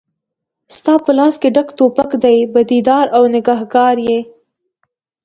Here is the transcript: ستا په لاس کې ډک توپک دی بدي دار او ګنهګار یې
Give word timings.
ستا 0.75 0.93
په 1.05 1.11
لاس 1.17 1.35
کې 1.41 1.49
ډک 1.55 1.67
توپک 1.77 2.11
دی 2.23 2.37
بدي 2.53 2.79
دار 2.89 3.05
او 3.15 3.23
ګنهګار 3.45 3.95
یې 4.07 4.19